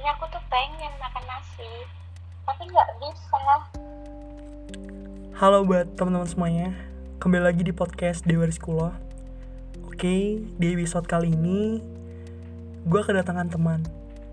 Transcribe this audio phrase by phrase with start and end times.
[0.00, 1.72] sebenarnya aku tuh pengen makan nasi
[2.48, 3.44] tapi nggak bisa.
[5.36, 6.68] Halo buat teman-teman semuanya
[7.20, 8.96] Kembali lagi di podcast Dewa Rizkulo
[9.84, 11.84] Oke, di episode kali ini
[12.88, 13.84] Gue kedatangan teman.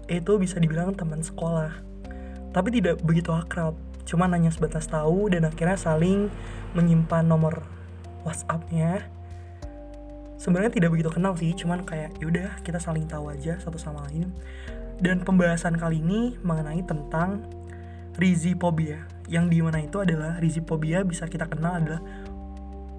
[0.07, 1.75] Itu bisa dibilang teman sekolah.
[2.55, 3.75] Tapi tidak begitu akrab
[4.07, 6.31] Cuma hanya sebatas tahu dan akhirnya saling
[6.79, 7.67] menyimpan nomor
[8.23, 9.03] WhatsAppnya.
[10.39, 14.31] Sebenarnya tidak begitu kenal sih Cuman kayak yaudah kita saling tahu aja satu sama lain
[14.97, 17.45] Dan pembahasan kali ini mengenai tentang
[18.17, 22.01] rizipobia yang di mana itu adalah rizipobia bisa kita kenal adalah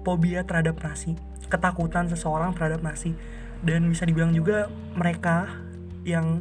[0.07, 1.19] fobia terhadap nasi.
[1.51, 3.13] Ketakutan seseorang terhadap nasi.
[3.59, 5.51] Dan bisa dibilang juga mereka
[6.07, 6.39] yang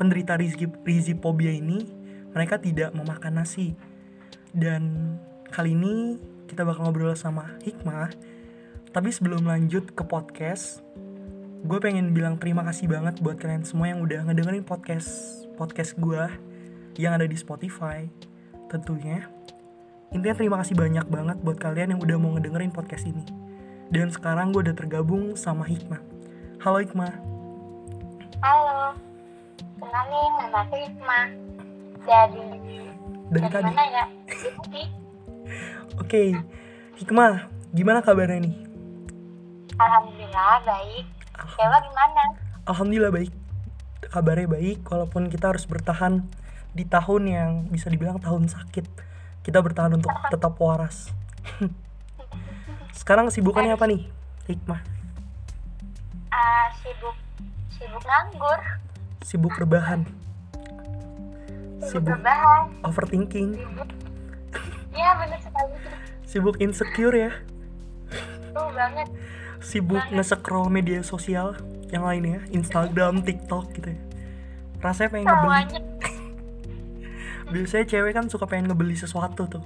[0.00, 1.84] penderita rizi, rizipobia ini
[2.32, 3.76] mereka tidak memakan nasi.
[4.50, 5.14] Dan
[5.52, 6.16] kali ini
[6.48, 8.10] kita bakal ngobrol sama Hikmah.
[8.94, 10.80] Tapi sebelum lanjut ke podcast
[11.64, 15.08] gue pengen bilang terima kasih banget buat kalian semua yang udah ngedengerin podcast
[15.56, 16.20] podcast gue
[17.00, 18.04] yang ada di Spotify
[18.68, 19.24] tentunya.
[20.12, 23.24] Intinya terima kasih banyak banget buat kalian yang udah mau ngedengerin podcast ini.
[23.90, 25.98] Dan sekarang gue udah tergabung sama Hikmah.
[26.62, 27.12] Halo Hikmah.
[28.44, 28.92] halo
[29.80, 31.26] kenalin nama aku Hikmah
[32.04, 32.44] dari
[33.32, 33.64] Dari dari tadi.
[33.72, 34.04] mana ya
[36.02, 36.36] Oke.
[36.94, 38.54] Hikmah, gimana kabarnya nih?
[39.74, 41.02] alhamdulillah baik
[41.34, 42.22] Dewa gimana
[42.64, 43.32] Alhamdulillah baik.
[44.04, 46.22] Kabarnya baik walaupun kita harus bertahan
[46.70, 48.86] di tahun yang bisa dibilang tahun sakit.
[49.42, 51.12] Kita bertahan untuk tetap waras.
[52.90, 54.06] Sekarang kesibukannya apa nih?
[54.46, 54.80] Hikmah.
[56.30, 57.16] Ah, sibuk
[57.70, 58.60] sibuk nganggur
[59.20, 60.02] Sibuk rebahan.
[61.78, 63.54] sibuk Sibuk berbahan overthinking.
[63.54, 63.90] sibuk
[64.90, 65.74] ya bener sekali
[66.24, 67.32] Sibuk insecure ya.
[68.50, 69.08] tuh banget
[69.64, 71.56] sibuk nge-scroll media sosial
[71.88, 74.00] yang lainnya Instagram, TikTok gitu ya.
[74.78, 75.80] Rasanya pengen ngebeli.
[77.52, 79.64] biasanya cewek kan suka pengen ngebeli sesuatu tuh.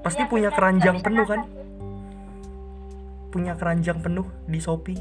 [0.00, 1.40] Pasti Iya, punya bener, keranjang bisa penuh kan?
[3.30, 4.98] punya keranjang penuh di Shopee.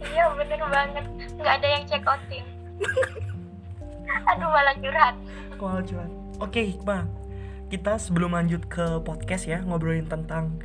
[0.00, 1.04] Iya bener banget.
[1.34, 2.44] Nggak ada yang check outin
[4.30, 5.14] aduh malah curhat.
[5.58, 6.08] Wah, cuan.
[6.38, 7.04] oke Hikmah.
[7.66, 10.58] Kita sebelum lanjut ke podcast ya ngobrolin tentang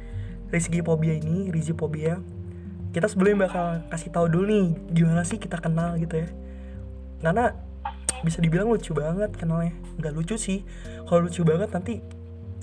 [0.54, 2.22] rizkifobia ini rizipobia
[2.92, 6.32] kita sebelumnya bakal kasih tahu dulu nih gimana sih kita kenal gitu ya.
[7.20, 7.52] Karena
[8.24, 9.76] bisa dibilang lucu banget kenalnya.
[10.00, 10.64] Nggak lucu sih.
[11.04, 12.00] Kalau lucu banget nanti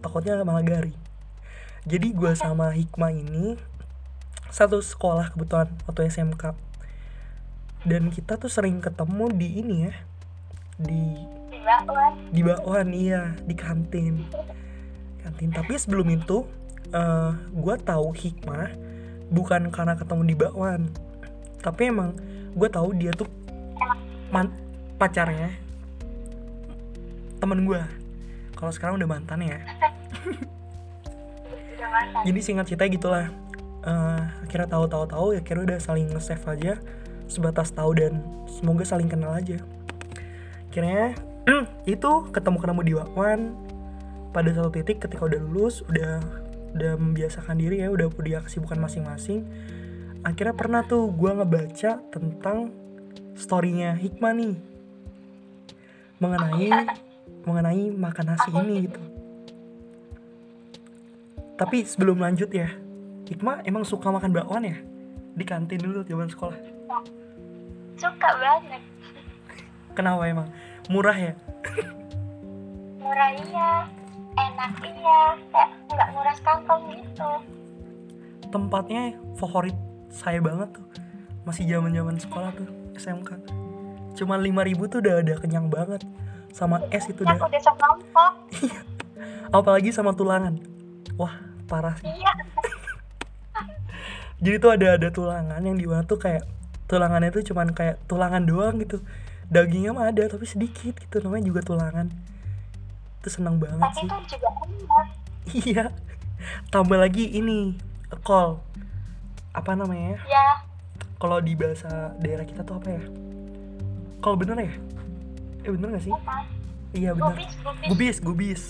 [0.00, 0.96] takutnya malah garing
[1.82, 3.58] jadi gue sama Hikmah ini
[4.54, 6.54] satu sekolah kebetulan waktu SMK
[7.82, 9.94] dan kita tuh sering ketemu di ini ya
[10.78, 11.02] di
[11.50, 14.30] di bakwan di bakwan iya di kantin.
[15.22, 15.50] Kantin.
[15.50, 16.46] Tapi sebelum itu
[16.92, 18.68] eh gue tahu Hikmah
[19.32, 20.92] bukan karena ketemu di bakwan.
[21.64, 22.12] Tapi emang
[22.52, 23.28] gue tahu dia tuh
[24.28, 24.52] man
[25.00, 25.56] pacarnya
[27.42, 27.82] temen gue
[28.54, 29.58] kalau sekarang udah mantan ya.
[32.28, 33.26] Jadi singkat cerita gitulah.
[33.82, 36.72] Eh akhirnya tahu tahu tahu ya kira udah saling nge-save aja
[37.26, 39.58] sebatas tahu dan semoga saling kenal aja.
[40.70, 41.16] Akhirnya
[41.90, 43.40] itu ketemu ketemu di Wakwan
[44.30, 46.22] pada satu titik ketika udah lulus udah
[46.72, 49.44] udah membiasakan diri ya udah punya kesibukan masing-masing.
[50.22, 52.72] Akhirnya pernah tuh gua ngebaca tentang
[53.36, 54.56] storynya Hikmah nih.
[56.22, 56.70] Mengenai
[57.42, 59.02] mengenai makan nasi ini gitu.
[61.58, 62.70] Tapi sebelum lanjut ya
[63.28, 64.76] Hikmah emang suka makan bakwan ya?
[65.32, 66.58] Di kantin dulu zaman sekolah.
[67.96, 68.82] Suka banget.
[69.92, 70.48] Kenapa emang?
[70.88, 71.32] Murah ya?
[73.02, 74.01] Murah iya
[74.36, 75.22] enak iya.
[75.50, 77.30] Kayak nggak nguras kantong gitu.
[78.52, 79.76] Tempatnya favorit
[80.12, 80.86] saya banget tuh.
[81.42, 83.62] Masih zaman zaman sekolah tuh SMK
[84.12, 86.04] cuma 5000 tuh udah ada kenyang banget.
[86.52, 87.48] Sama es itu yang udah.
[87.48, 88.32] udah sekelompok
[89.58, 90.60] apalagi sama tulangan.
[91.16, 91.32] Wah
[91.64, 91.96] parah.
[91.96, 92.32] Sih iya.
[94.44, 96.44] Jadi tuh ada ada tulangan yang di mana tuh kayak
[96.92, 99.00] tulangannya tuh cuman kayak tulangan doang gitu.
[99.48, 101.24] Dagingnya mah ada tapi sedikit gitu.
[101.24, 102.12] Namanya juga tulangan
[103.22, 104.06] itu seneng banget tapi sih.
[104.10, 105.06] itu juga enak
[105.62, 105.84] iya.
[106.74, 107.78] Tambah lagi ini
[108.26, 108.58] kol
[109.54, 110.58] apa namanya ya?
[111.22, 113.02] Kalau di bahasa daerah kita tuh apa ya?
[114.18, 114.74] Kol bener ya?
[115.62, 116.10] Eh bener gak sih?
[116.10, 116.42] Apa
[116.98, 117.38] iya bener.
[117.38, 117.86] Gubis gubis.
[117.86, 118.62] Gubis gubis.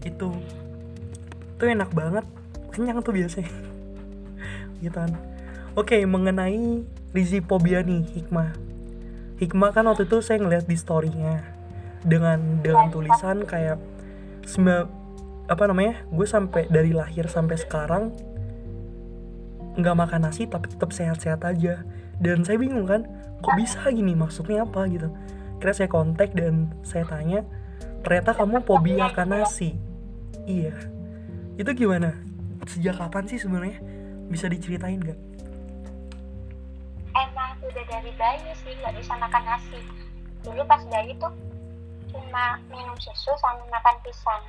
[0.00, 0.32] Itu.
[1.60, 2.24] Tuh enak banget.
[2.72, 3.52] Kenyang tuh biasanya.
[4.82, 5.12] Gitu kan.
[5.76, 6.80] Oke mengenai
[7.12, 8.56] rizipobia nih hikmah.
[9.36, 11.55] Hikmah kan waktu itu saya ngeliat di storynya
[12.04, 13.80] dengan dengan tulisan kayak
[14.44, 14.84] sembilan
[15.46, 18.10] apa namanya gue sampai dari lahir sampai sekarang
[19.76, 21.84] nggak makan nasi tapi tetap sehat-sehat aja.
[22.16, 23.04] Dan saya bingung kan
[23.44, 25.12] kok bisa gini maksudnya apa gitu?
[25.60, 27.44] Kira saya kontak dan saya tanya
[28.00, 29.76] ternyata kamu fobia akan nasi?
[30.48, 30.72] Iya.
[31.60, 32.16] Itu gimana?
[32.64, 33.78] Sejak kapan sih sebenarnya?
[34.32, 35.20] Bisa diceritain nggak?
[37.16, 39.80] Emang udah dari bayi sih nggak bisa makan nasi.
[40.40, 41.32] Dulu pas bayi tuh
[42.16, 44.40] cuma minum susu sama makan pisang.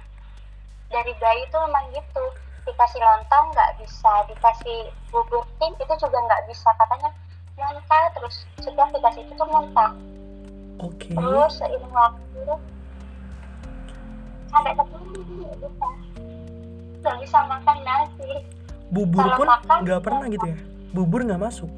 [0.88, 2.24] Dari bayi tuh memang gitu
[2.64, 7.12] dikasih lontong nggak bisa dikasih bubur tim itu juga nggak bisa katanya
[7.56, 9.92] muntah terus setiap dikasih itu tuh muntah.
[10.80, 11.12] Oke.
[11.12, 12.44] Terus seiring waktu
[14.48, 15.08] sampai ketemu
[15.44, 15.88] nggak bisa.
[17.04, 18.32] Nggak bisa makan nasi.
[18.88, 19.48] Bubur kalau pun
[19.84, 20.58] nggak pernah gitu ya?
[20.96, 21.72] Bubur nggak masuk?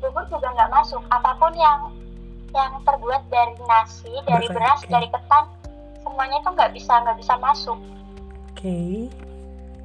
[0.00, 1.00] Bubur juga nggak masuk.
[1.08, 1.88] Apa pun yang
[2.52, 4.92] yang terbuat dari nasi dari beras oke.
[4.92, 5.44] dari ketan
[6.04, 7.78] semuanya itu nggak bisa nggak bisa masuk
[8.52, 8.78] oke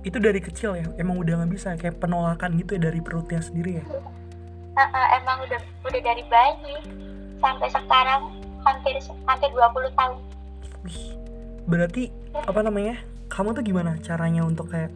[0.06, 3.82] itu dari kecil ya emang udah nggak bisa kayak penolakan gitu ya dari perutnya sendiri
[3.82, 3.86] ya
[5.18, 6.76] emang udah udah dari bayi
[7.42, 8.22] sampai sekarang
[8.62, 10.18] hampir hampir 20 tahun
[10.86, 11.20] Wih,
[11.68, 13.02] berarti apa namanya?
[13.28, 14.88] Kamu tuh gimana caranya untuk kayak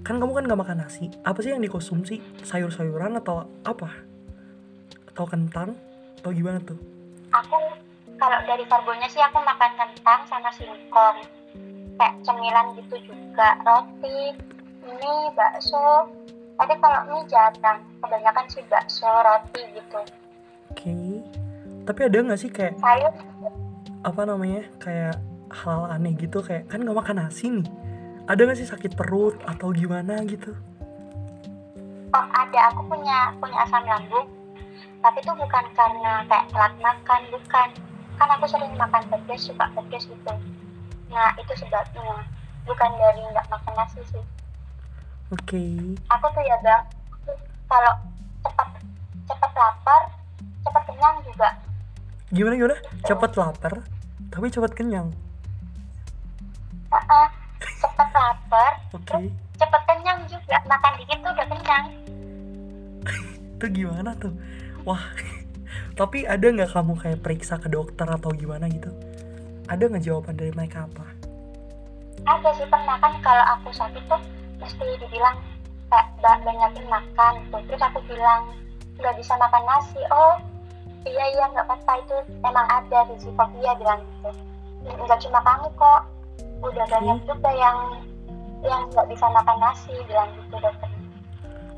[0.00, 1.12] kan kamu kan gak makan nasi.
[1.26, 2.22] Apa sih yang dikonsumsi?
[2.40, 3.90] Sayur-sayuran atau apa?
[5.12, 5.76] Atau kentang?
[6.16, 6.95] Atau gimana tuh?
[7.42, 7.56] Aku
[8.16, 11.16] kalau dari karbonya sih aku makan kentang sama singkong
[11.96, 14.36] kayak cemilan gitu juga roti
[14.84, 16.08] mie bakso
[16.56, 20.00] tapi kalau mie jarang kebanyakan sih bakso roti gitu
[20.76, 21.24] Oke.
[21.88, 23.08] Tapi ada nggak sih kayak sayur
[24.04, 24.68] apa namanya?
[24.76, 25.16] Kayak
[25.48, 27.64] hal aneh gitu kayak kan gak makan nasi nih.
[28.28, 30.52] Ada nggak sih sakit perut atau gimana gitu?
[32.16, 34.26] oh ada aku punya punya asam lambung
[35.02, 37.68] tapi itu bukan karena kayak telat makan bukan
[38.16, 40.34] kan aku sering makan pedas suka pedas gitu
[41.12, 42.24] nah itu sebabnya
[42.64, 44.24] bukan dari nggak makan nasi sih
[45.34, 45.64] Oke.
[46.06, 46.82] aku tuh ya bang
[47.66, 47.92] kalau
[48.46, 48.68] cepat
[49.26, 50.02] cepat lapar
[50.62, 51.50] cepat kenyang juga
[52.26, 52.76] Gimana gimana?
[53.06, 53.86] Cepat lapar,
[54.34, 55.14] tapi cepat kenyang.
[56.90, 57.26] Heeh,
[57.78, 59.30] cepat lapar Oke.
[59.56, 61.86] cepat kenyang juga makan dikit tuh udah kenyang
[63.56, 64.34] Itu gimana tuh?
[64.86, 65.02] Wah.
[65.98, 68.92] Tapi ada nggak kamu kayak periksa ke dokter atau gimana gitu?
[69.66, 71.16] Ada nggak jawaban dari mereka apa?
[72.26, 74.18] ada sih pernah kan kalau aku sakit tuh
[74.58, 75.38] mesti dibilang
[75.86, 78.50] kayak "Ba- banyakin makan tuh terus aku bilang
[78.98, 80.00] nggak bisa makan nasi.
[80.10, 80.34] Oh
[81.06, 82.02] iya iya nggak apa-apa.
[82.02, 84.30] Itu emang ada risifobia bilang gitu.
[84.90, 86.02] Nggak cuma kamu kok.
[86.66, 87.78] Udah banyak juga yang
[88.66, 90.90] yang nggak bisa makan nasi bilang gitu dokter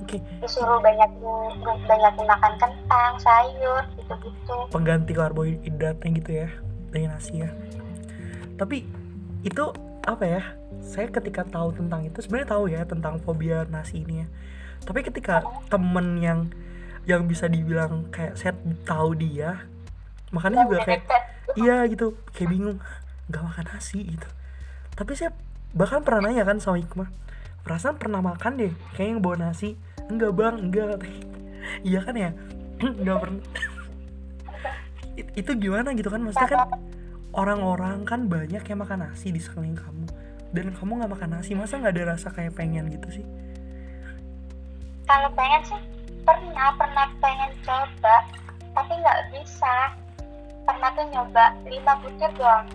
[0.08, 6.48] Oke, disuruh banyakin banyakin makan kentang sayur gitu gitu pengganti karbohidratnya gitu ya
[6.88, 7.52] dari nasi ya.
[8.56, 8.88] Tapi
[9.44, 9.64] itu
[10.08, 10.42] apa ya?
[10.80, 14.26] Saya ketika tahu tentang itu sebenarnya tahu ya tentang fobia nasi ini ya.
[14.88, 16.48] Tapi ketika temen yang
[17.04, 18.56] yang bisa dibilang kayak saya
[18.88, 19.68] tahu dia,
[20.32, 21.04] makanya juga kayak
[21.56, 22.78] iya gitu kayak bingung
[23.28, 24.28] nggak makan nasi gitu
[24.96, 25.32] tapi saya
[25.72, 27.08] bahkan pernah nanya kan sama Hikmah
[27.64, 29.76] perasaan pernah makan deh kayak yang bawa nasi
[30.08, 31.00] enggak bang enggak
[31.84, 32.30] iya kan ya?
[33.02, 33.42] Nggak pernah.
[35.20, 36.22] It- itu gimana gitu kan?
[36.22, 36.80] Maksudnya kan
[37.34, 40.06] orang-orang kan banyak yang makan nasi di sekeliling kamu.
[40.54, 43.24] Dan kamu nggak makan nasi masa nggak ada rasa kayak pengen gitu sih?
[45.04, 45.80] Kalau pengen sih
[46.24, 48.16] pernah pernah pengen coba
[48.72, 49.92] tapi nggak bisa.
[50.64, 52.68] Pernah tuh nyoba lima butir doang.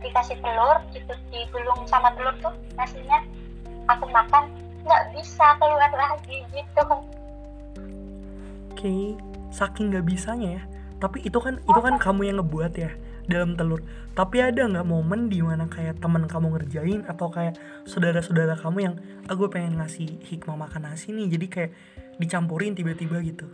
[0.00, 3.20] Dikasih telur gitu digulung sama telur tuh nasinya.
[3.88, 4.48] Aku makan
[4.84, 6.84] nggak bisa keluar lagi gitu.
[8.72, 9.16] Oke
[9.50, 10.62] saking nggak bisanya ya.
[11.00, 12.90] Tapi itu kan itu kan kamu yang ngebuat ya
[13.26, 13.80] dalam telur.
[14.14, 17.56] Tapi ada nggak momen di mana kayak teman kamu ngerjain atau kayak
[17.86, 18.94] saudara-saudara kamu yang
[19.30, 21.72] aku pengen ngasih hikmah makan nasi nih jadi kayak
[22.20, 23.46] dicampurin tiba-tiba gitu?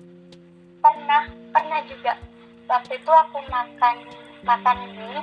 [0.82, 2.18] Pernah pernah juga.
[2.66, 3.96] Waktu itu aku makan
[4.42, 5.22] makan mie.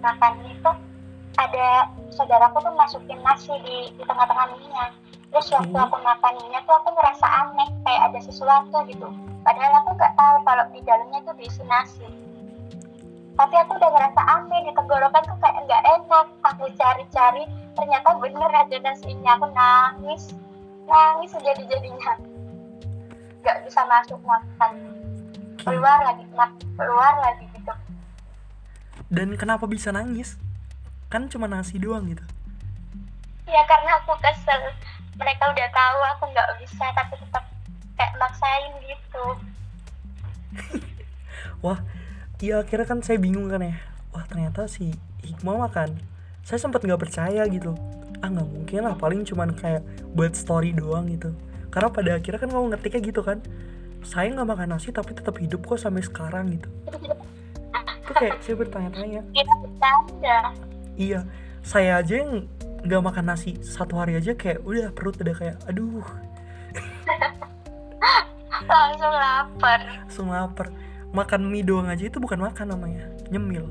[0.00, 0.89] Makan mie tuh
[1.38, 4.90] ada saudaraku tuh masukin nasi di, di tengah-tengah mie-nya
[5.30, 5.86] terus waktu Hmm.
[5.86, 9.08] aku makan mie tuh aku ngerasa aneh kayak ada sesuatu gitu.
[9.46, 12.08] Padahal aku nggak tahu kalau di dalamnya tuh diisi nasi.
[13.38, 16.26] Tapi aku udah ngerasa aneh di tenggorokan tuh kayak nggak enak.
[16.50, 17.46] Aku cari-cari
[17.78, 19.30] ternyata bener ada nasinya.
[19.38, 20.34] Aku nangis.
[20.90, 22.18] Nangis jadi jadinya
[23.46, 24.72] nggak bisa masuk makan.
[25.62, 26.26] Keluar lagi
[26.74, 27.72] keluar lagi gitu.
[29.08, 30.36] Dan kenapa bisa nangis
[31.10, 32.22] kan cuma nasi doang gitu.
[33.50, 34.70] Ya karena aku kesel.
[35.18, 37.44] Mereka udah tahu aku nggak bisa tapi tetap
[37.98, 39.24] kayak maksain gitu.
[41.66, 41.82] Wah
[42.38, 43.74] iya akhirnya kan saya bingung kan ya.
[44.14, 44.94] Wah ternyata si
[45.26, 45.98] Hikmah makan.
[46.46, 47.74] Saya sempat nggak percaya gitu.
[48.22, 49.82] Ah nggak mungkin lah paling cuman kayak
[50.14, 51.34] buat story doang gitu.
[51.74, 53.42] Karena pada akhirnya kan kamu ngetiknya gitu kan.
[54.06, 56.70] Saya nggak makan nasi tapi tetap hidup kok sampai sekarang gitu.
[58.06, 59.20] Itu kayak saya bertanya-tanya.
[59.34, 60.69] Kira bercanda.
[61.00, 61.24] Iya
[61.64, 62.44] saya aja yang
[62.84, 66.04] nggak makan nasi satu hari aja kayak udah perut udah kayak aduh
[68.60, 69.80] Langsung lapar.
[70.04, 70.68] langsung lapar
[71.10, 73.64] makan mie doang aja itu bukan makan namanya nyemil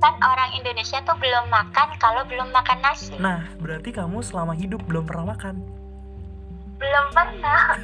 [0.00, 3.14] Kan orang Indonesia tuh belum makan kalau belum makan nasi.
[3.22, 5.62] nah berarti kamu selama hidup belum pernah makan
[6.80, 7.76] Belum pernah.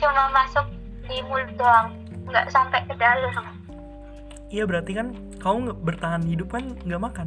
[0.00, 0.64] Cuma masuk
[1.04, 1.92] di mulut doang.
[2.24, 3.44] Nggak sampai ke dalam.
[4.52, 7.26] Iya berarti kan kamu bertahan hidup kan nggak makan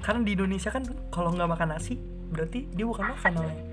[0.00, 1.98] karena di Indonesia kan kalau nggak makan nasi
[2.32, 3.72] berarti dia bukan makan namanya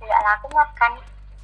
[0.00, 0.92] Nggak lah, aku makan.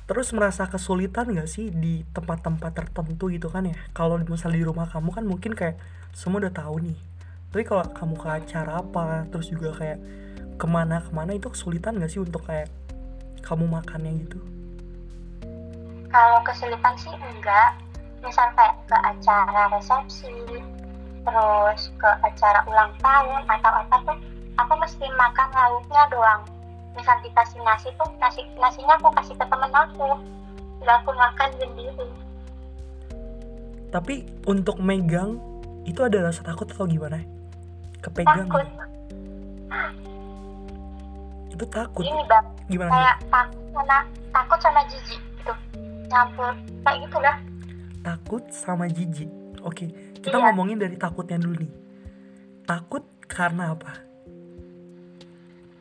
[0.07, 3.75] Terus merasa kesulitan gak sih di tempat-tempat tertentu gitu kan ya?
[3.91, 5.79] Kalau misalnya di rumah kamu kan mungkin kayak
[6.15, 6.99] semua udah tahu nih.
[7.51, 9.99] Tapi kalau kamu ke acara apa, terus juga kayak
[10.57, 12.71] ke mana-kemana itu kesulitan gak sih untuk kayak
[13.43, 14.39] kamu makannya gitu?
[16.07, 17.75] Kalau kesulitan sih enggak.
[18.27, 20.35] Misal kayak ke acara resepsi,
[21.23, 24.19] terus ke acara ulang tahun atau apa tuh,
[24.59, 26.43] aku mesti makan lauknya doang.
[26.99, 30.19] Misal dikasih nasi tuh, nasi nasinya aku kasih ke temen aku.
[30.83, 32.07] Nggak aku makan sendiri.
[33.95, 34.15] Tapi
[34.51, 35.39] untuk megang
[35.87, 37.23] itu ada rasa takut atau gimana?
[38.03, 38.67] Kepegang Takut.
[38.67, 38.85] gitu.
[41.57, 42.03] Itu takut.
[42.05, 42.91] Ini bang, Gimana?
[42.91, 43.99] kayak takut sama
[44.35, 45.55] takut sama jijik gitu.
[46.11, 46.53] Nyampur
[46.83, 47.37] kayak gitulah.
[48.07, 49.27] Takut sama jijik.
[49.67, 49.91] Oke,
[50.23, 50.45] kita Iya.
[50.47, 51.73] ngomongin dari takutnya dulu nih.
[52.63, 53.99] Takut karena apa?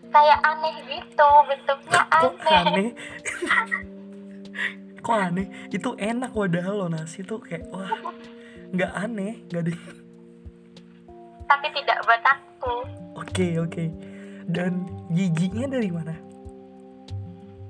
[0.09, 2.57] Kayak aneh gitu, bentuknya Kok aneh.
[2.65, 2.89] aneh?
[5.05, 5.47] Kok aneh?
[5.69, 7.93] Itu enak wadah lo nasi tuh kayak wah
[8.73, 9.79] nggak aneh, nggak deh.
[11.45, 12.73] Tapi tidak buat aku.
[13.21, 13.85] Oke oke.
[14.49, 16.15] Dan jijiknya dari mana?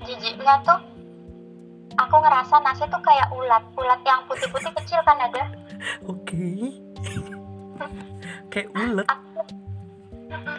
[0.05, 0.77] jijiknya tuh
[1.95, 5.43] aku ngerasa nasi tuh kayak ulat ulat yang putih-putih kecil kan ada
[6.11, 6.75] Oke.
[8.51, 9.07] kayak ulet.
[9.07, 9.41] aku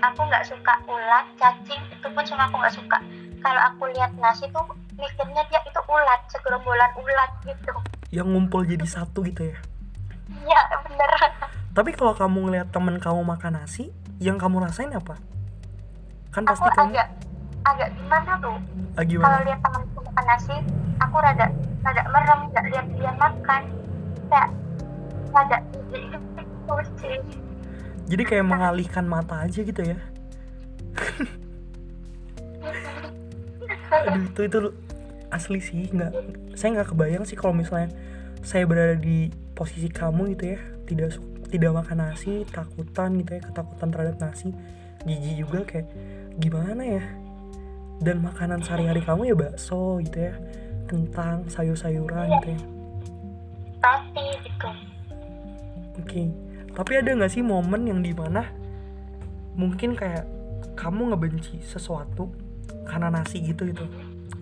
[0.00, 2.98] aku nggak suka ulat cacing itu pun cuma aku nggak suka
[3.44, 4.64] kalau aku lihat nasi tuh
[4.96, 7.72] mikirnya dia itu ulat segerombolan ulat gitu
[8.14, 9.58] yang ngumpul jadi satu gitu ya.
[10.46, 11.10] iya bener
[11.76, 15.20] Tapi kalau kamu ngeliat temen kamu makan nasi, yang kamu rasain apa?
[16.32, 17.08] Kan aku pasti kamu agak
[17.66, 18.56] agak gimana tuh
[18.94, 20.56] ah, kalau lihat temanku makan nasi
[21.06, 21.46] aku rada
[21.86, 23.62] rada merem nggak lihat dia makan.
[24.26, 24.50] Kayak
[25.30, 25.58] rada
[28.06, 29.98] Jadi kayak mengalihkan mata aja gitu ya.
[33.90, 34.58] Aduh itu itu
[35.30, 36.12] asli sih nggak
[36.58, 37.90] saya nggak kebayang sih kalau misalnya
[38.42, 40.60] saya berada di posisi kamu gitu ya.
[40.86, 41.10] Tidak
[41.50, 44.50] tidak makan nasi takutan gitu ya ketakutan terhadap nasi
[45.06, 45.86] jijik juga kayak
[46.42, 47.02] gimana ya?
[48.02, 50.34] Dan makanan sehari-hari kamu ya bakso gitu ya
[50.86, 52.60] kentang sayur-sayuran gitu ya
[53.82, 54.70] pasti gitu
[55.96, 56.28] Oke,
[56.76, 58.44] tapi ada nggak sih momen yang di mana
[59.56, 60.28] mungkin kayak
[60.76, 62.28] kamu ngebenci sesuatu
[62.84, 63.88] karena nasi gitu gitu?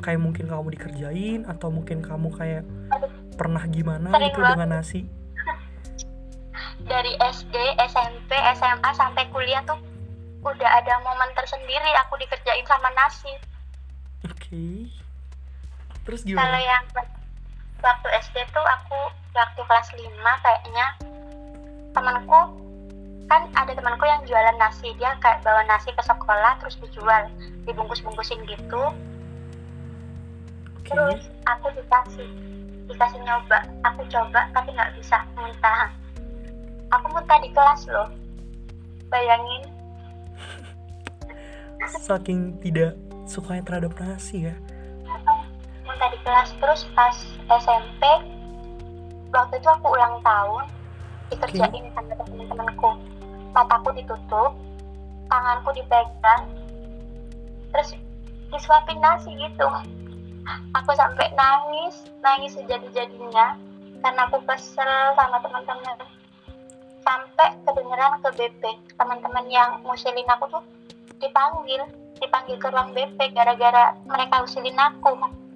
[0.03, 3.07] Kayak mungkin kamu dikerjain atau mungkin kamu kayak Aduh.
[3.39, 4.55] pernah gimana Sering gitu banget.
[4.59, 5.01] dengan nasi?
[6.85, 7.55] dari SD,
[7.87, 9.79] SMP, SMA sampai kuliah tuh
[10.43, 13.33] udah ada momen tersendiri aku dikerjain sama nasi.
[14.27, 14.91] Oke.
[16.05, 16.59] Terus Kalau gimana?
[16.61, 16.85] yang
[17.85, 18.99] waktu SD tuh aku
[19.37, 20.87] waktu kelas 5 kayaknya
[21.93, 22.41] temanku
[23.29, 27.29] kan ada temanku yang jualan nasi dia kayak bawa nasi ke sekolah terus dijual
[27.65, 28.93] dibungkus-bungkusin gitu
[30.81, 30.93] Oke.
[30.93, 32.29] terus aku dikasih
[32.89, 35.89] dikasih nyoba aku coba tapi nggak bisa muntah
[36.93, 38.09] aku muntah di kelas loh
[39.09, 39.65] bayangin
[41.85, 42.97] Saking tidak
[43.29, 44.57] sukanya terhadap nasi ya.
[45.95, 47.15] Muntah di kelas terus pas
[47.47, 48.03] SMP
[49.31, 50.67] waktu itu aku ulang tahun
[51.31, 52.99] dikerjain sama temen-temenku
[53.55, 54.59] mataku ditutup
[55.31, 56.51] tanganku dipegang
[57.71, 57.95] terus
[58.51, 59.71] disuapin nasi gitu.
[60.75, 63.55] Aku sampai nangis nangis sejadi-jadinya
[64.03, 65.95] karena aku kesel sama teman-teman
[67.07, 68.63] sampai kedengeran ke BP
[68.99, 70.63] teman-teman yang ngusilin aku tuh
[71.23, 71.87] dipanggil
[72.19, 75.15] dipanggil ke ruang BP gara-gara mereka usilin aku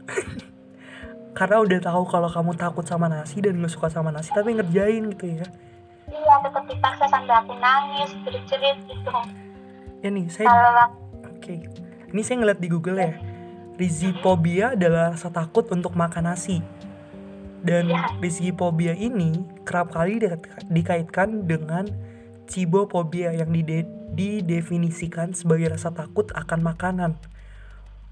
[1.38, 5.12] Karena udah tahu kalau kamu takut sama nasi dan nggak suka sama nasi tapi ngerjain
[5.15, 5.47] gitu ya.
[6.09, 9.12] iya tetap dipaksa sampai aku nangis jerit-jerit gitu
[9.99, 10.49] Ya nih saya
[11.29, 11.62] Oke,
[12.09, 13.15] ini saya ngeliat di Google ya.
[13.79, 16.59] Rizipobia adalah rasa takut untuk makan nasi.
[17.61, 18.11] Dan Iya.
[18.19, 20.31] rizipobia ini kerap kali di-
[20.69, 21.87] dikaitkan dengan
[22.47, 27.11] cibophobia yang dide- didefinisikan sebagai rasa takut akan makanan.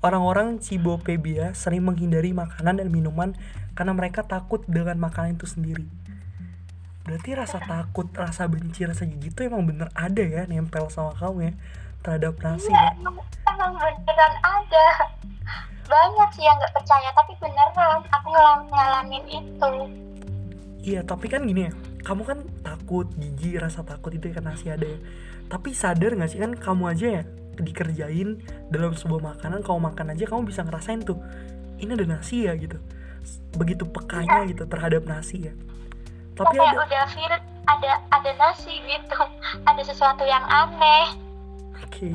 [0.04, 3.32] Orang-orang cibopebia sering menghindari makanan dan minuman
[3.76, 5.86] karena mereka takut dengan makanan itu sendiri.
[7.06, 11.50] Berarti rasa takut, rasa benci, rasa gigi itu emang bener ada ya nempel sama kamu
[11.50, 11.52] ya
[12.06, 13.02] terhadap nasi iya ya.
[13.02, 13.18] emang,
[13.50, 14.86] emang beneran ada
[15.90, 18.28] banyak sih yang nggak percaya tapi beneran aku
[18.70, 19.72] ngalamin itu
[20.86, 21.72] Iya, tapi kan gini ya,
[22.06, 24.98] kamu kan takut, gigi, rasa takut itu kan nasi ada ya.
[25.50, 27.22] Tapi sadar gak sih kan kamu aja ya
[27.58, 28.38] dikerjain
[28.70, 31.18] dalam sebuah makanan, kamu makan aja kamu bisa ngerasain tuh,
[31.82, 32.78] ini ada nasi ya gitu.
[33.58, 35.54] Begitu pekanya gitu terhadap nasi ya.
[36.38, 39.18] Tapi kayak ada, udah virus ada ada nasi gitu
[39.66, 41.16] ada sesuatu yang aneh
[41.82, 42.12] oke.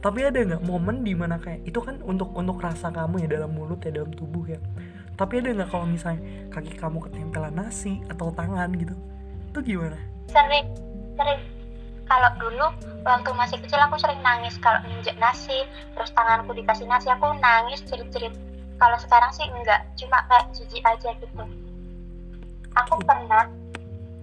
[0.00, 3.52] Tapi ada nggak momen di mana kayak itu kan untuk untuk rasa kamu ya dalam
[3.52, 4.60] mulut ya dalam tubuh ya.
[5.20, 8.96] Tapi ada nggak kalau misalnya kaki kamu ketempelan nasi atau tangan gitu,
[9.52, 10.00] itu gimana?
[10.32, 10.66] sering
[11.18, 11.40] sering.
[12.10, 12.66] Kalau dulu
[13.06, 15.62] waktu masih kecil aku sering nangis kalau nginjek nasi
[15.94, 18.34] terus tanganku dikasih nasi aku nangis cerit-cerit
[18.82, 21.44] kalau sekarang sih enggak cuma kayak jijik aja gitu.
[22.80, 23.46] Aku pernah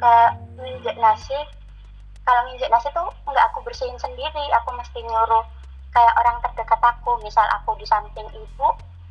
[0.02, 0.14] ke
[0.60, 1.38] nginjek nasi
[2.28, 5.46] kalau nginjek nasi tuh enggak aku bersihin sendiri aku mesti nyuruh
[5.96, 8.68] kayak orang terdekat aku misal aku di samping ibu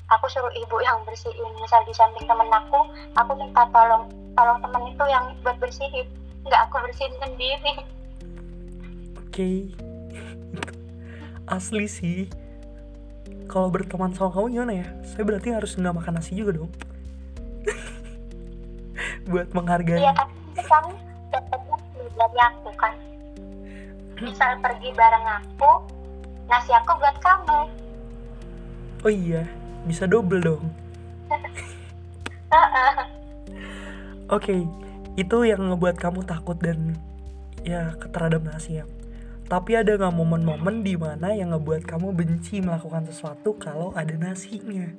[0.06, 2.80] aku suruh ibu yang bersihin misal di samping temen aku
[3.18, 4.06] aku minta tolong
[4.38, 6.06] tolong temen itu yang buat bersihin
[6.46, 7.74] nggak aku bersihin sendiri
[9.36, 9.68] Oke,
[11.44, 12.24] asli sih.
[13.52, 14.88] Kalau berteman sama kamu gimana ya?
[15.04, 16.72] Saya berarti harus nggak makan nasi juga dong.
[19.28, 20.00] Buat menghargai.
[20.00, 20.88] iya tapi kamu
[21.28, 21.76] dapetnya
[22.16, 22.94] dari aku kan
[24.24, 25.72] misal pergi bareng aku
[26.48, 27.60] nasi aku buat kamu
[29.04, 29.44] Oh iya,
[29.86, 30.66] bisa double dong.
[34.36, 34.66] Oke,
[35.14, 36.98] itu yang ngebuat kamu takut dan
[37.62, 38.84] ya terhadap nasi ya.
[39.46, 44.90] Tapi ada nggak momen-momen di mana yang ngebuat kamu benci melakukan sesuatu kalau ada nasinya?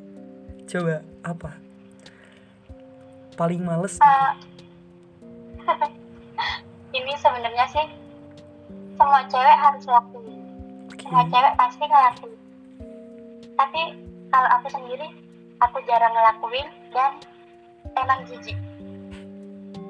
[0.64, 1.60] Coba apa?
[3.36, 4.00] Paling males.
[4.00, 4.32] Eh,
[6.98, 7.86] ini sebenarnya sih
[8.98, 10.42] semua cewek harus lakuin
[10.90, 11.06] Oke.
[11.06, 12.40] semua cewek pasti ngelakuin
[13.58, 13.82] tapi
[14.32, 15.08] kalau aku sendiri
[15.64, 17.12] aku jarang ngelakuin dan
[17.98, 18.58] emang jijik.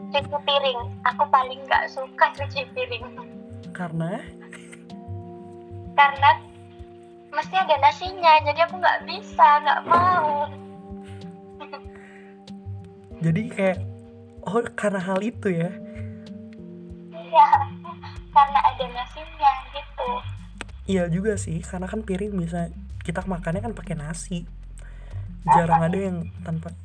[0.07, 3.05] Cuci piring aku paling nggak suka cuci piring.
[3.75, 4.21] Karena?
[5.97, 6.31] Karena
[7.33, 10.47] mesti ada nasinya jadi aku nggak bisa nggak mau.
[13.25, 13.81] Jadi kayak
[14.45, 15.73] oh karena hal itu ya.
[17.17, 17.47] iya
[18.35, 20.09] karena ada nasinya gitu.
[20.87, 22.71] Iya juga sih, karena kan piring bisa
[23.07, 24.43] kita makannya kan pakai nasi.
[25.47, 26.75] Jarang ada yang tanpa.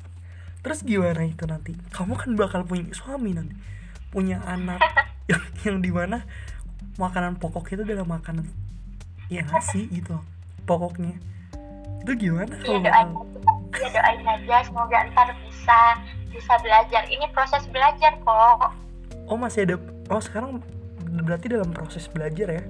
[0.63, 1.75] Terus gimana itu nanti?
[1.91, 3.51] Kamu kan bakal punya suami nanti,
[4.07, 4.79] punya anak
[5.31, 6.23] yang yang di mana
[6.95, 8.47] makanan pokok itu adalah makanan
[9.27, 10.15] ya nasi gitu
[10.63, 11.19] pokoknya.
[12.07, 13.27] Itu gimana ya kalau doain bakal?
[13.75, 15.77] aja ya doain aja semoga ntar bisa
[16.31, 18.71] bisa belajar ini proses belajar kok
[19.27, 19.75] Oh masih ada.
[20.11, 20.59] Oh sekarang
[21.23, 22.63] berarti dalam proses belajar ya?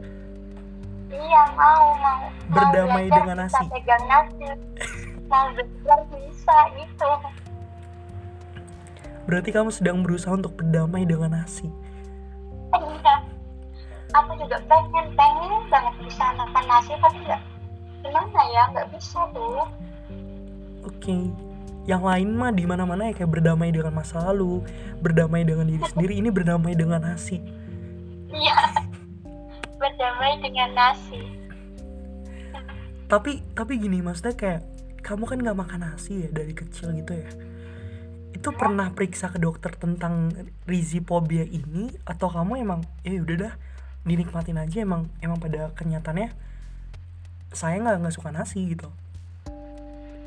[1.14, 3.64] Iya mau mau mau Berdamai belajar dengan bisa nasi.
[3.70, 4.46] pegang nasi
[5.32, 7.12] mau belajar bisa gitu
[9.24, 11.72] Berarti kamu sedang berusaha untuk berdamai dengan nasi.
[12.74, 13.16] iya
[14.12, 17.42] aku juga pengen pengen banget bisa makan nasi tapi nggak
[18.04, 19.64] gimana ya nggak bisa tuh
[20.84, 21.32] Oke.
[21.84, 24.60] Yang lain mah di mana-mana ya kayak berdamai dengan masa lalu,
[25.00, 27.40] berdamai dengan diri sendiri, ini berdamai dengan nasi.
[30.44, 31.24] Dengan nasi.
[33.08, 34.62] Tapi tapi gini maksudnya kayak
[35.00, 37.32] kamu kan nggak makan nasi ya dari kecil gitu ya.
[38.36, 40.36] Itu pernah periksa ke dokter tentang
[40.68, 41.96] rizipobia ini?
[42.04, 43.54] Atau kamu emang ya udah dah
[44.04, 46.36] dinikmatin aja emang emang pada kenyataannya
[47.56, 48.92] saya nggak nggak suka nasi gitu.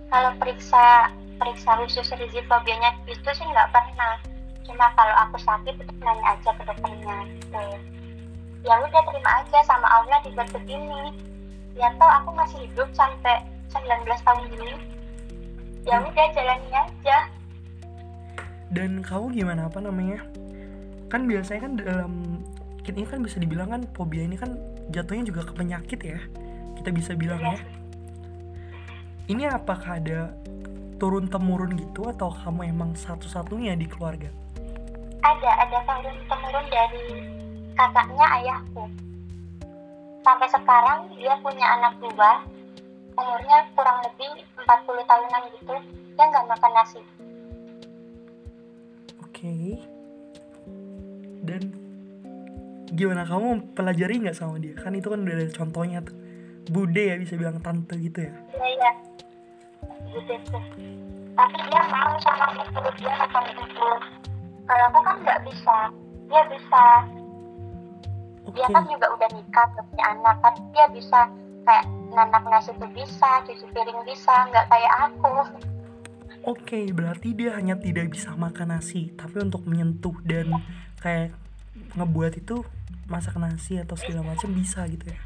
[0.07, 4.17] kalau periksa periksa khusus rizifobianya itu sih nggak pernah.
[4.65, 7.61] Cuma kalau aku sakit itu nanya aja ke dokternya gitu
[8.67, 11.15] ya udah terima aja sama Allah dibuat begini
[11.79, 14.73] ya toh aku masih hidup sampai 19 tahun ini
[15.87, 17.19] ya udah jalani aja
[18.67, 20.27] Dan kamu gimana apa namanya?
[21.07, 22.43] Kan biasanya kan dalam
[22.83, 24.59] ini kan bisa dibilang kan fobia ini kan
[24.91, 26.19] jatuhnya juga ke penyakit ya.
[26.75, 27.63] Kita bisa bilang ya.
[29.31, 30.35] Ini apakah ada
[30.99, 34.35] turun temurun gitu atau kamu emang satu-satunya di keluarga?
[35.27, 37.05] ada ada turun temurun dari
[37.77, 38.85] kakaknya ayahku.
[40.25, 42.43] Sampai sekarang dia punya anak dua.
[43.17, 45.77] Umurnya kurang lebih 40 tahunan gitu
[46.17, 47.01] dia nggak makan nasi.
[49.25, 49.81] Oke.
[51.47, 51.63] Dan
[52.93, 54.77] gimana kamu pelajari nggak sama dia?
[54.77, 56.17] Kan itu kan udah ada contohnya tuh.
[56.67, 58.35] bude ya bisa bilang tante gitu ya?
[58.59, 58.91] Iya iya.
[60.11, 60.65] Gitu tuh
[61.37, 63.89] tapi dia mau sama itu dia makan itu
[64.67, 65.77] kalau aku kan nggak bisa.
[66.27, 66.85] Dia bisa
[68.55, 70.55] dia kan juga udah nikah punya anak kan.
[70.71, 71.31] Dia bisa
[71.67, 75.35] kayak nanak nasi tuh bisa cuci piring bisa nggak kayak aku.
[76.47, 80.63] Oke berarti dia hanya tidak bisa makan nasi tapi untuk menyentuh dan
[81.03, 81.35] kayak
[81.99, 82.63] ngebuat itu
[83.11, 85.19] masak nasi atau segala macam bisa gitu ya?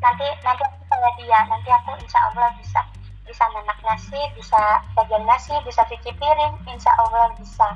[0.00, 2.80] Nanti nanti aku kayak dia nanti aku insya Allah bisa
[3.28, 4.60] bisa nanak nasi bisa
[4.96, 7.68] jajan nasi bisa cuci piring insya Allah bisa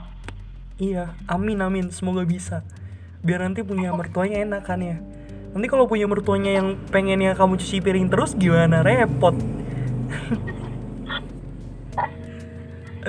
[0.76, 2.60] Iya, amin amin, semoga bisa.
[3.24, 5.00] Biar nanti punya mertuanya enak kan ya.
[5.56, 8.84] Nanti kalau punya mertuanya yang pengennya kamu cuci piring terus gimana?
[8.84, 9.32] Repot.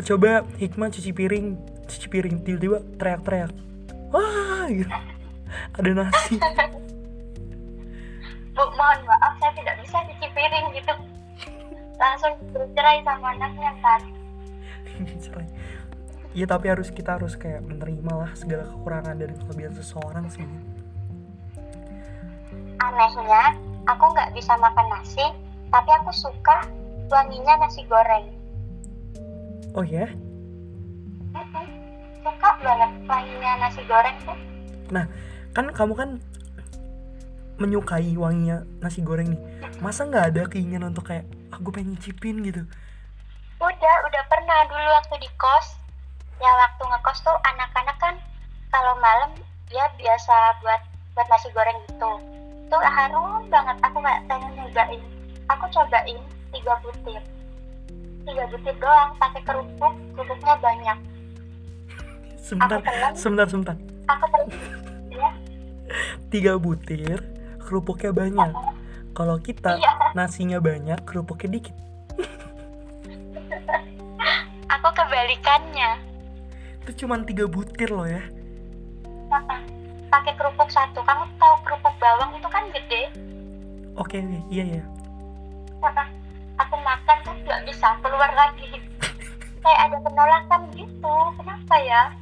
[0.07, 1.59] Coba Hikmah cuci piring,
[1.91, 3.51] cuci piring tiba-tiba teriak-teriak.
[4.15, 4.87] Wah, gitu.
[5.75, 6.39] Ada nasi.
[8.57, 10.89] bu mohon maaf saya tidak bisa cuci piring gitu
[12.01, 14.01] langsung bercerai sama anaknya kan
[15.23, 15.47] Cerai.
[16.37, 20.45] Iya tapi harus kita harus kayak menerima lah segala kekurangan dan kelebihan seseorang sih.
[22.77, 23.57] anehnya
[23.89, 25.33] aku nggak bisa makan nasi
[25.73, 26.61] tapi aku suka
[27.09, 28.29] wanginya nasi goreng
[29.73, 30.05] Oh ya?
[31.33, 31.65] Mm-mm.
[32.21, 34.37] suka banget wanginya nasi goreng tuh
[34.93, 35.09] Nah,
[35.57, 36.09] kan kamu kan
[37.57, 39.41] menyukai wanginya nasi goreng nih.
[39.81, 42.61] Masa nggak ada keinginan untuk kayak aku pengen nyicipin gitu?
[43.57, 45.86] udah udah pernah dulu waktu di kos
[46.37, 48.15] ya waktu ngekos tuh anak-anak kan
[48.69, 49.31] kalau malam
[49.67, 50.81] ya biasa buat
[51.13, 52.11] buat nasi goreng gitu
[52.67, 55.01] tuh harum banget aku kayak pengen nyobain
[55.47, 56.17] aku cobain
[56.51, 57.21] tiga butir
[58.23, 60.97] tiga butir doang pakai kerupuk kerupuknya banyak
[62.37, 63.11] Sebentar, telan.
[63.11, 63.75] sebentar, sebentar.
[64.07, 64.47] aku terus
[65.11, 65.29] ya
[66.27, 67.19] Tiga butir,
[67.59, 68.51] kerupuknya banyak.
[69.11, 69.91] Kalau kita Iya.
[70.11, 71.75] nasinya banyak, kerupuknya dikit.
[74.67, 75.91] aku kebalikannya
[76.87, 78.23] Itu cuma tiga butir loh ya.
[80.07, 81.03] Pakai kerupuk satu.
[81.03, 83.11] Kamu tahu kerupuk bawang itu kan gede?
[83.99, 84.83] Oke, oke, iya ya.
[85.83, 86.07] Nah,
[86.55, 88.71] aku makan tuh nggak bisa keluar lagi.
[89.67, 91.15] Kayak ada penolakan gitu.
[91.35, 92.15] Kenapa ya?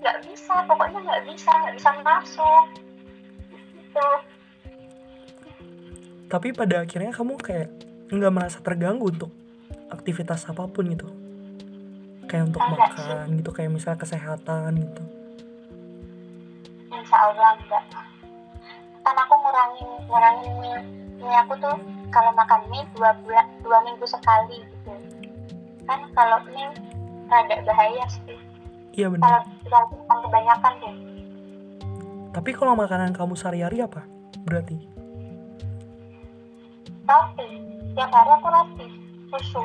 [0.00, 0.64] Nggak bisa.
[0.64, 1.52] Pokoknya nggak bisa.
[1.52, 2.64] Nggak bisa masuk.
[3.52, 4.08] Gitu.
[6.32, 7.68] Tapi pada akhirnya kamu kayak
[8.08, 9.28] nggak merasa terganggu untuk
[9.92, 11.25] aktivitas apa pun gitu.
[12.26, 15.02] Kayak untuk makan gitu, kayak misalnya kesehatan gitu.
[16.96, 17.84] insya Allah enggak
[19.06, 20.80] kan aku ngurangin ngurangin mie.
[21.22, 21.78] Mie aku tuh
[22.10, 24.92] kalau makan mie dua bulan dua minggu sekali gitu.
[25.86, 26.66] Kan kalau mie
[27.30, 28.38] rada bahaya sih.
[28.96, 29.44] Iya benar.
[29.68, 30.94] kalau kita kebanyakan tuh
[32.32, 34.04] Tapi kalau makanan kamu sehari-hari apa?
[34.44, 34.76] Berarti?
[37.06, 37.48] Roti.
[37.96, 38.88] Tiap hari aku roti
[39.30, 39.64] susu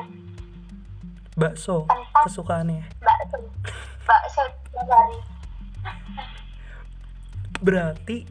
[1.32, 2.24] bakso Kentang.
[2.28, 2.84] kesukaannya.
[3.00, 3.36] bakso
[4.04, 4.42] bakso
[4.88, 5.18] hari
[7.62, 8.26] Berarti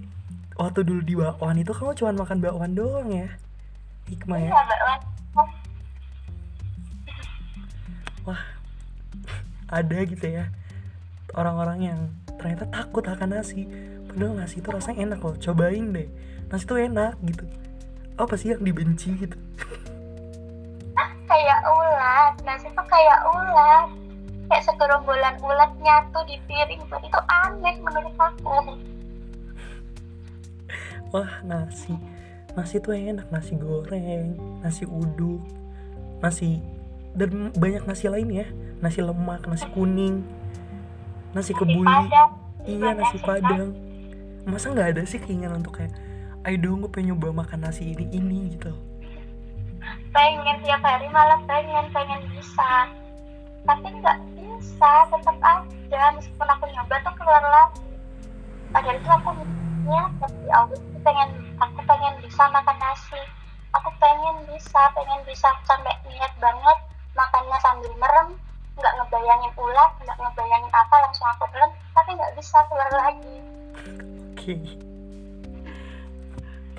[0.60, 3.30] waktu dulu di bakwan itu kamu cuma makan bakwan doang ya?
[4.12, 4.50] Hikmah ya.
[4.52, 5.00] iya bakwan
[8.22, 8.42] Wah,
[9.66, 10.46] ada gitu ya
[11.34, 12.00] orang-orang yang
[12.38, 13.66] ternyata takut akan nasi.
[14.06, 15.36] Padahal nasi itu rasanya enak loh.
[15.40, 16.08] Cobain deh.
[16.52, 17.46] Nasi itu enak gitu.
[18.20, 19.38] Apa sih yang dibenci gitu?
[21.32, 23.88] kayak ulat nasi kayak ulat
[24.52, 28.76] kayak segerombolan ulat nyatu di piring tuh itu aneh menurut aku
[31.12, 31.92] Wah, nasi.
[32.56, 34.32] Nasi itu enak, nasi goreng,
[34.64, 35.44] nasi uduk,
[36.24, 36.64] nasi
[37.20, 38.48] dan banyak nasi lain ya.
[38.80, 40.24] Nasi lemak, nasi kuning,
[41.36, 41.84] nasi kebuli.
[41.84, 42.32] padang
[42.64, 43.76] Iya, nasi nasi padang.
[44.48, 45.92] Masa nggak ada sih keinginan untuk kayak
[46.48, 48.72] ayo dong gue pengen nyoba makan nasi ini ini gitu.
[50.12, 52.88] Pengen tiap hari malah pengen pengen bisa.
[53.64, 57.84] Tapi nggak bisa tetap aja meskipun aku nyoba tuh keluar lagi.
[58.72, 59.30] Padahal itu aku
[59.88, 60.12] niat
[60.52, 63.22] Allah tuh pengen aku pengen bisa makan nasi.
[63.72, 66.78] Aku pengen bisa pengen bisa sampai niat banget
[67.16, 68.30] makannya sambil merem
[68.80, 73.38] nggak ngebayangin ulat nggak ngebayangin apa langsung aku telan tapi nggak bisa keluar lagi.
[74.36, 74.91] Oke.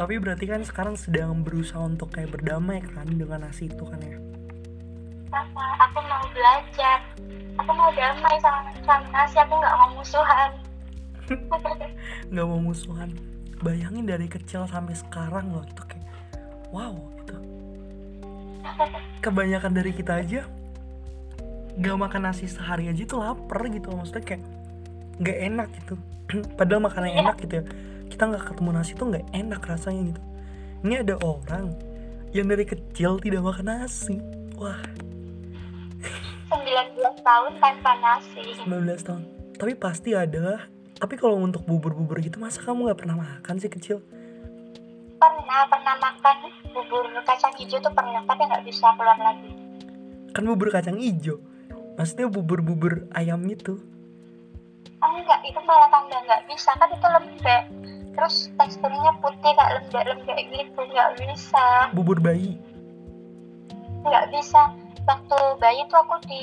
[0.03, 4.19] Tapi berarti kan sekarang sedang berusaha untuk kayak berdamai kan dengan nasi itu kan ya.
[5.31, 6.99] apa aku mau belajar
[7.55, 10.51] aku mau damai sama, sama nasi aku nggak mau musuhan
[12.35, 13.15] Nggak mau musuhan.
[13.63, 16.03] Bayangin dari kecil sampai sekarang loh itu kayak
[16.75, 17.37] wow gitu.
[19.23, 20.51] Kebanyakan dari kita aja
[21.79, 24.43] nggak makan nasi sehari aja tuh lapar gitu maksudnya kayak
[25.23, 25.95] nggak enak gitu.
[26.59, 27.65] Padahal makanan enak gitu ya.
[28.13, 30.23] Kita nggak ketemu nasi tuh nggak enak rasanya gitu.
[30.85, 31.73] Ini ada orang
[32.37, 34.21] yang dari kecil tidak makan nasi.
[34.61, 34.77] Wah.
[36.53, 38.45] 19 tahun tanpa nasi.
[38.69, 38.69] 19
[39.01, 39.23] tahun.
[39.57, 40.69] Tapi pasti ada.
[41.01, 44.05] Tapi kalau untuk bubur-bubur gitu masa kamu nggak pernah makan sih kecil?
[45.17, 46.37] Pernah pernah makan
[46.77, 49.51] bubur kacang hijau tuh pernah tapi nggak bisa keluar lagi.
[50.37, 51.41] Kan bubur kacang ijo
[51.97, 53.81] maksudnya bubur-bubur ayam itu.
[55.03, 56.71] Oh enggak itu malah tambah nggak bisa.
[56.79, 57.63] Kan itu lembek
[58.13, 61.65] terus teksturnya putih kayak lembek-lembek gitu nggak bisa.
[61.97, 62.61] Bubur bayi.
[64.05, 64.73] Nggak bisa.
[65.09, 66.43] Waktu bayi tuh aku di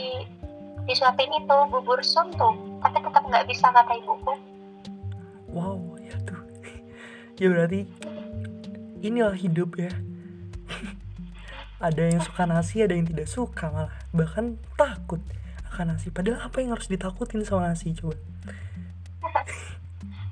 [0.89, 2.58] disuapin itu bubur sum tuh.
[2.82, 4.34] Tapi tetap nggak bisa kata ibuku.
[5.53, 6.41] Wow ya tuh.
[7.38, 7.86] Ya berarti
[9.05, 9.93] inilah hidup ya.
[11.79, 13.95] Ada yang suka nasi ada yang tidak suka malah.
[14.12, 15.23] Bahkan takut
[15.71, 16.12] akan nasi.
[16.12, 18.19] Padahal apa yang harus ditakutin sama nasi coba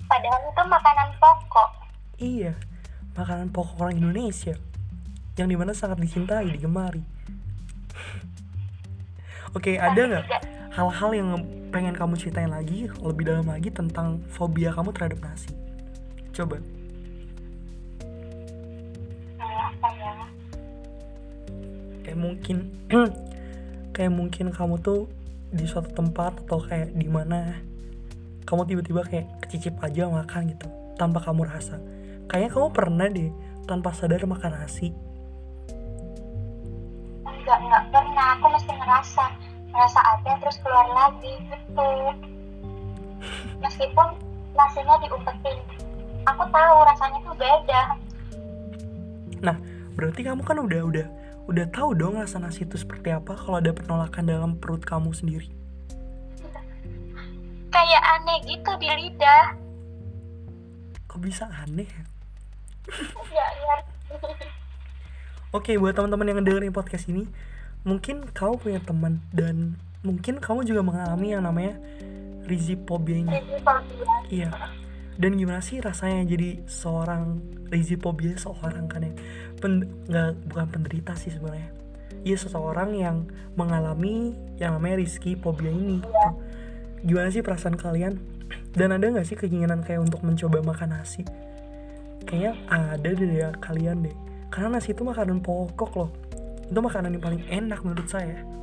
[0.07, 1.69] padahal itu makanan pokok.
[2.17, 2.53] Iya
[3.17, 4.53] makanan pokok orang Indonesia
[5.41, 7.01] yang di mana sangat dicintai digemari.
[9.57, 10.25] Oke ada nggak
[10.77, 11.29] hal-hal yang
[11.73, 15.49] pengen kamu ceritain lagi lebih dalam lagi tentang fobia kamu terhadap nasi?
[16.31, 16.61] Coba.
[19.41, 20.13] Ya?
[22.05, 22.57] Kayak mungkin
[23.97, 25.09] kayak mungkin kamu tuh
[25.49, 27.57] di suatu tempat atau kayak di mana
[28.45, 30.67] kamu tiba-tiba kayak kecicip aja makan gitu
[30.99, 31.79] tanpa kamu rasa.
[32.27, 33.31] Kayaknya kamu pernah deh
[33.63, 34.91] tanpa sadar makan nasi.
[37.23, 38.27] Enggak enggak pernah.
[38.35, 39.25] Aku mesti ngerasa
[39.71, 41.89] ngerasa ada terus keluar lagi gitu.
[43.63, 44.07] Meskipun
[44.51, 45.57] nasinya diumpetin.
[46.27, 47.81] Aku tahu rasanya tuh beda.
[49.39, 49.57] Nah
[49.95, 51.07] berarti kamu kan udah udah
[51.47, 55.47] udah tahu dong rasa nasi itu seperti apa kalau ada penolakan dalam perut kamu sendiri
[57.73, 59.45] kayak aneh gitu di lidah
[61.07, 62.05] kok bisa aneh ya?
[63.31, 63.75] ya ya
[65.55, 67.23] Oke, buat teman-teman yang dengerin podcast ini,
[67.87, 71.79] mungkin kamu punya teman dan mungkin kamu juga mengalami yang namanya
[72.43, 73.31] rizipobia ini.
[74.27, 74.51] Iya.
[75.15, 77.39] Dan gimana sih rasanya jadi seorang
[77.71, 79.13] rizipobia seorang kan ya?
[79.57, 81.71] Pen, nggak bukan penderita sih sebenarnya.
[82.27, 86.03] Iya seseorang yang mengalami yang namanya rizki fobia ini.
[86.03, 86.29] Gitu.
[87.05, 88.17] Gimana sih perasaan kalian?
[88.73, 91.25] Dan ada nggak sih keinginan kayak untuk mencoba makan nasi?
[92.25, 94.15] Kayaknya ada deh ya kalian deh.
[94.53, 96.11] Karena nasi itu makanan pokok loh.
[96.67, 98.57] Itu makanan yang paling enak menurut saya.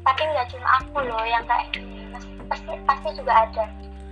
[0.00, 1.70] tapi nggak cuma aku loh yang kayak
[2.48, 3.64] pasti pasti juga ada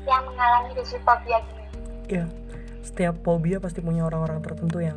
[0.06, 1.64] yang mengalami fobia gini
[2.08, 2.24] Iya,
[2.80, 4.96] setiap fobia pasti punya orang-orang tertentu yang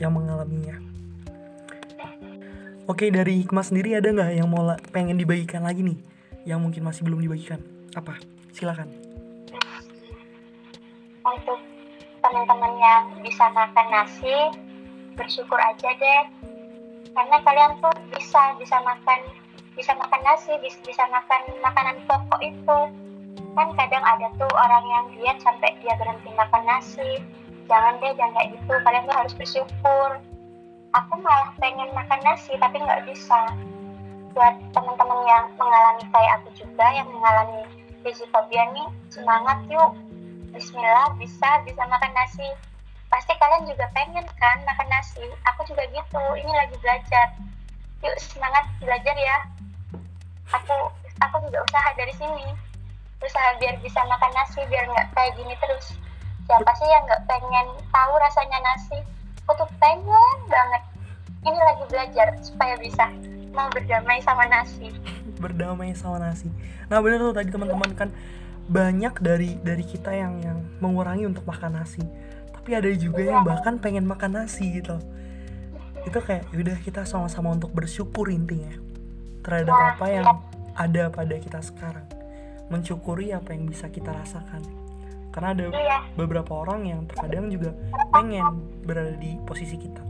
[0.00, 0.80] yang mengalaminya.
[2.88, 5.98] Oke, dari Hikmah sendiri ada nggak yang mau pengen dibagikan lagi nih?
[6.46, 7.60] Yang mungkin masih belum dibagikan?
[7.98, 8.16] Apa?
[8.54, 8.88] Silakan.
[11.26, 11.58] untuk
[12.22, 14.54] teman-teman yang bisa makan nasi
[15.18, 16.22] bersyukur aja deh
[17.16, 19.20] karena kalian tuh bisa bisa makan
[19.74, 22.78] bisa makan nasi bisa, bisa makan makanan pokok itu
[23.56, 27.24] kan kadang ada tuh orang yang diet sampai dia berhenti makan nasi
[27.66, 30.10] jangan deh jangan kayak gitu kalian tuh harus bersyukur
[30.94, 33.40] aku malah pengen makan nasi tapi nggak bisa
[34.36, 37.64] buat teman-teman yang mengalami kayak aku juga yang mengalami
[38.28, 39.96] fobia nih semangat yuk.
[40.52, 42.44] Bismillah bisa bisa makan nasi.
[43.08, 45.24] Pasti kalian juga pengen kan makan nasi?
[45.50, 47.32] Aku juga gitu ini lagi belajar.
[48.04, 49.36] Yuk semangat belajar ya.
[50.52, 50.92] Aku
[51.24, 52.52] aku juga usaha dari sini.
[53.24, 55.96] Usaha biar bisa makan nasi biar nggak kayak gini terus.
[56.44, 59.00] Siapa sih yang nggak pengen tahu rasanya nasi?
[59.48, 60.82] Aku tuh pengen banget.
[61.42, 63.10] Ini lagi belajar supaya bisa
[63.56, 64.92] mau berdamai sama nasi
[65.40, 66.48] Berdamai sama nasi.
[66.92, 68.08] Nah, bener tuh tadi teman-teman kan
[68.68, 72.04] banyak dari dari kita yang yang mengurangi untuk makan nasi.
[72.52, 74.96] Tapi ada juga yang bahkan pengen makan nasi gitu.
[76.08, 78.80] Itu kayak yaudah kita sama-sama untuk bersyukur intinya
[79.44, 80.34] terhadap Nah, apa yang iya.
[80.76, 82.06] ada pada kita sekarang.
[82.72, 84.64] Mensyukuri apa yang bisa kita rasakan.
[85.36, 87.76] Karena ada iya beberapa orang yang terkadang juga
[88.08, 88.56] pengen
[88.88, 90.00] berada di posisi kita.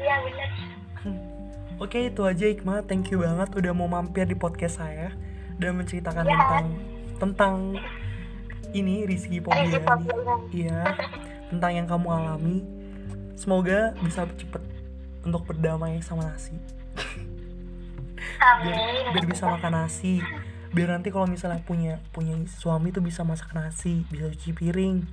[0.00, 1.39] iya bener
[1.80, 5.16] Oke itu aja Iqma, thank you banget udah mau mampir di podcast saya
[5.56, 6.36] dan menceritakan Ya.
[6.36, 6.66] tentang
[7.16, 7.54] tentang
[8.76, 9.40] ini Rizky.
[9.40, 9.80] Fobia.
[10.52, 10.80] Iya,
[11.48, 12.56] tentang yang kamu alami.
[13.32, 14.60] Semoga bisa cepet
[15.24, 16.52] untuk berdamai sama nasi.
[18.40, 20.20] Biar, amin biar bisa makan nasi.
[20.70, 25.08] Biar nanti kalau misalnya punya punya suami tuh bisa masak nasi, bisa cuci piring.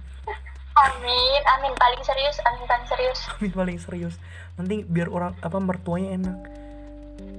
[0.78, 3.20] Amin, amin paling serius, amin paling serius.
[3.34, 4.16] Amin paling serius.
[4.56, 6.38] Nanti biar orang apa mertuanya enak.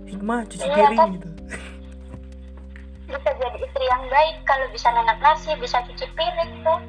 [0.09, 1.09] Hikmah cuci Iya, piring kan?
[1.15, 1.29] gitu.
[3.09, 6.81] Bisa jadi istri yang baik kalau bisa nanak nasi, bisa cuci piring tuh.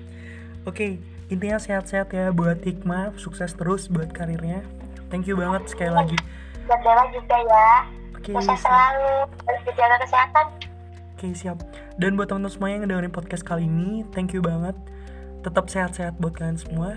[0.68, 4.66] Oke, intinya sehat-sehat ya buat Hikmah, sukses terus buat karirnya.
[5.06, 6.18] Thank you banget sekali lagi.
[6.66, 7.70] Dan Dewa juga ya.
[8.16, 9.28] Oke, Sukses selalu.
[9.44, 10.46] Harus dijaga kesehatan.
[11.14, 11.58] Oke, siap.
[11.94, 14.74] Dan buat teman-teman semua yang dengerin podcast kali ini, thank you banget.
[15.42, 16.94] Tetap sehat-sehat buat kalian semua.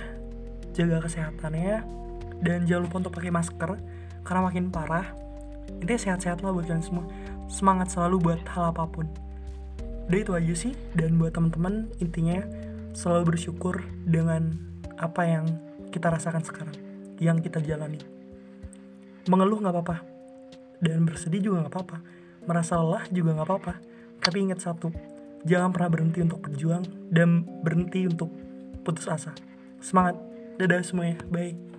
[0.77, 1.81] Jaga kesehatannya.
[2.39, 3.71] Dan jangan lupa untuk pakai masker
[4.21, 5.11] karena makin parah.
[5.81, 7.05] Intinya sehat-sehat lah buat kalian semua.
[7.49, 9.09] Semangat selalu buat hal apa pun.
[10.05, 10.73] Udah itu aja sih.
[10.93, 12.45] Dan buat teman-teman, intinya
[12.95, 14.55] selalu bersyukur dengan
[14.95, 15.45] apa yang
[15.91, 16.75] kita rasakan sekarang,
[17.19, 17.99] yang kita jalani.
[19.27, 19.97] Mengeluh nggak apa-apa,
[20.79, 21.97] dan bersedih juga nggak apa-apa.
[22.47, 23.73] Merasa lelah juga nggak apa-apa.
[24.23, 24.91] Tapi ingat satu,
[25.45, 28.33] jangan pernah berhenti untuk berjuang dan berhenti untuk
[28.81, 29.31] putus asa.
[29.79, 30.17] Semangat,
[30.57, 31.74] dadah semuanya, bye.